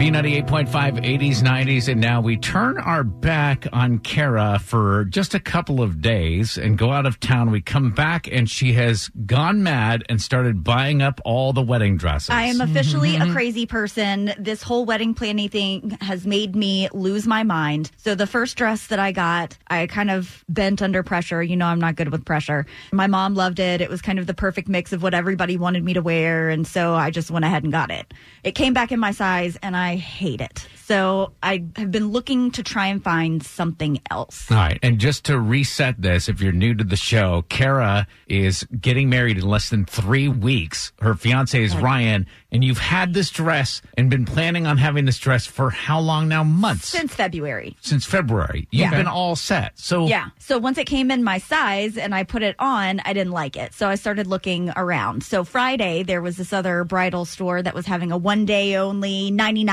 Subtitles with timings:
[0.00, 0.68] B98.5,
[1.04, 6.00] 80s, 90s, and now we turn our back on Kara for just a couple of
[6.00, 7.50] days and go out of town.
[7.50, 11.98] We come back and she has gone mad and started buying up all the wedding
[11.98, 12.30] dresses.
[12.30, 13.30] I am officially Mm-hmm.
[13.30, 14.32] a crazy person.
[14.38, 17.90] This whole wedding planning thing has made me lose my mind.
[17.98, 21.42] So the first dress that I got, I kind of bent under pressure.
[21.42, 22.64] You know, I'm not good with pressure.
[22.92, 23.82] My mom loved it.
[23.82, 26.48] It was kind of the perfect mix of what everybody wanted me to wear.
[26.48, 28.14] And so I just went ahead and got it.
[28.42, 30.66] It came back in my size and I hate it.
[30.84, 34.50] So I have been looking to try and find something else.
[34.50, 34.78] All right.
[34.82, 39.38] And just to reset this, if you're new to the show, Kara is getting married
[39.38, 40.92] in less than three weeks.
[41.00, 45.18] Her fiance is Ryan, and you've had this dress and been planning on having this
[45.18, 46.42] dress for how long now?
[46.44, 46.88] Months.
[46.88, 47.76] Since February.
[47.80, 48.66] Since February.
[48.70, 48.96] You've Yeah.
[48.96, 49.78] been all set.
[49.78, 50.26] So Yeah.
[50.38, 53.56] So once it came in my size and I put it on, I didn't like
[53.56, 53.72] it.
[53.72, 55.22] So I started looking around.
[55.22, 59.30] So Friday, there was this other bridal store that was having a one day only
[59.30, 59.64] $99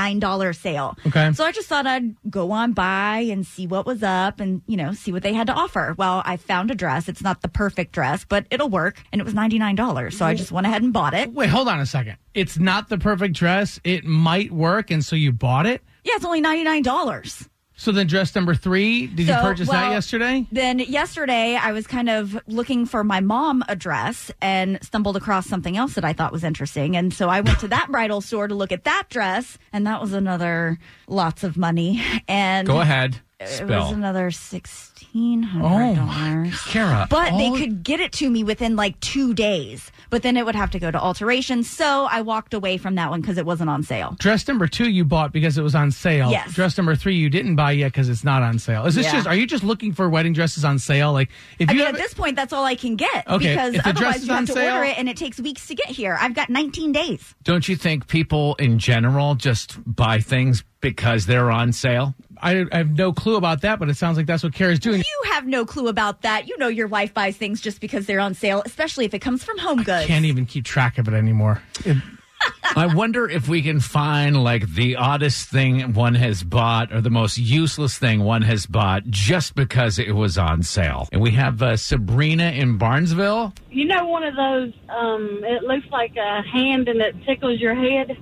[0.52, 0.96] sale.
[1.06, 1.32] Okay.
[1.32, 4.76] So I just thought I'd go on by and see what was up and, you
[4.76, 5.94] know, see what they had to offer.
[5.96, 7.08] Well, I found a dress.
[7.08, 9.02] It's not the perfect dress, but it'll work.
[9.12, 10.12] And it was $99.
[10.12, 11.32] So I just went ahead and bought it.
[11.32, 12.16] Wait, hold on a second.
[12.34, 13.80] It's not the perfect dress.
[13.84, 15.82] It might work, and so you bought it.
[16.04, 17.48] Yeah, it's only $99.
[17.80, 19.06] So then, dress number three.
[19.06, 20.46] Did you So, purchase that yesterday?
[20.52, 25.46] Then yesterday, I was kind of looking for my mom a dress and stumbled across
[25.46, 26.94] something else that I thought was interesting.
[26.94, 29.98] And so I went to that bridal store to look at that dress, and that
[29.98, 30.78] was another
[31.08, 32.02] lots of money.
[32.28, 33.18] And go ahead.
[33.42, 36.60] It was another sixteen hundred oh dollars.
[36.66, 37.06] Kara.
[37.08, 39.90] But they could get it to me within like two days.
[40.10, 41.62] But then it would have to go to alteration.
[41.62, 44.14] So I walked away from that one because it wasn't on sale.
[44.18, 46.30] Dress number two you bought because it was on sale.
[46.30, 46.52] Yes.
[46.52, 48.84] Dress number three you didn't buy yet because it's not on sale.
[48.84, 49.12] Is this Yeah.
[49.12, 49.26] just?
[49.26, 51.12] Are you just looking for wedding dresses on sale?
[51.14, 53.54] Like if I you mean, have at this point, that's all I can get Okay,
[53.54, 55.66] because if otherwise is you have on to sale- order it and it takes weeks
[55.68, 56.18] to get here.
[56.20, 57.34] I've got 19 days.
[57.44, 62.14] Don't you think people in general just buy things because they're on sale?
[62.42, 64.98] I, I have no clue about that, but it sounds like that's what Kara's doing.
[64.98, 66.48] You have no clue about that.
[66.48, 69.44] You know your wife buys things just because they're on sale, especially if it comes
[69.44, 70.06] from Home Goods.
[70.06, 71.62] Can't even keep track of it anymore.
[71.84, 71.96] It-
[72.76, 77.10] I wonder if we can find like the oddest thing one has bought or the
[77.10, 81.06] most useless thing one has bought just because it was on sale.
[81.12, 83.52] And we have uh, Sabrina in Barnesville.
[83.70, 87.74] You know, one of those, um, it looks like a hand and it tickles your
[87.74, 88.16] head.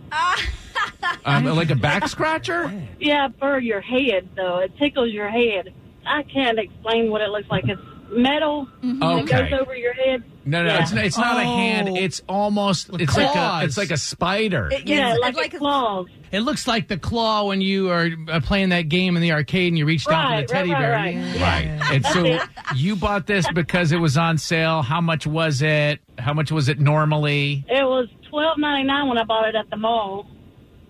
[1.24, 2.72] Um, like a back scratcher?
[2.98, 4.58] Yeah, for your head, though.
[4.58, 5.72] It tickles your head.
[6.06, 7.64] I can't explain what it looks like.
[7.69, 7.80] It's
[8.10, 8.66] metal.
[8.82, 9.50] and It Okay.
[9.50, 10.22] goes over your head.
[10.46, 10.82] No, no, Yeah.
[10.82, 11.91] it's, it's not a hand.
[11.91, 11.94] Oh.
[11.96, 13.64] It's almost, it's like a, claws.
[13.64, 14.70] it's like a spider.
[14.72, 16.06] It- Yeah, it's like, like a- claws.
[16.32, 19.69] It looks like the claw when you are uh, playing that game in the arcade
[19.69, 20.92] and you reach down Right, for the teddy right, bear.
[20.92, 21.80] right, right.
[21.80, 21.94] Right.
[21.94, 22.42] And so it.
[22.76, 24.82] you bought this because it was on sale.
[24.82, 26.00] How much was it?
[26.19, 27.64] How much was it normally?
[27.69, 30.26] It was twelve ninety nine when I bought it at the mall,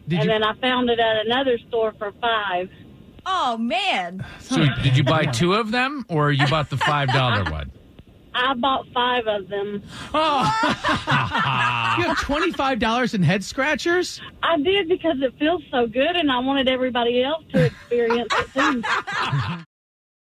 [0.09, 0.31] Did and you?
[0.31, 2.71] then I found it at another store for five.
[3.27, 4.25] Oh, man.
[4.41, 7.71] So did you buy two of them or you bought the $5 one?
[8.35, 9.83] I bought five of them.
[10.15, 10.61] Oh,
[11.99, 14.21] you have twenty five dollars in head scratchers.
[14.43, 18.53] I did because it feels so good, and I wanted everybody else to experience it
[18.53, 18.83] too.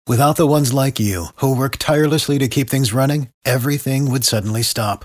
[0.09, 4.63] Without the ones like you, who work tirelessly to keep things running, everything would suddenly
[4.65, 5.05] stop.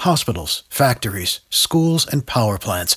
[0.00, 2.96] Hospitals, factories, schools, and power plants,